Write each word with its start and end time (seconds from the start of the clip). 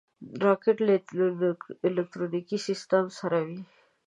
راکټ 0.43 0.77
له 0.87 0.95
الکترونیکي 1.87 2.57
سیسټم 2.67 3.05
سره 3.19 3.37
وي 3.47 3.59